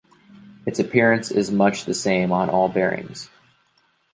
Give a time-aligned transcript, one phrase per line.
[0.65, 3.29] Its appearance is much the same on all bearings.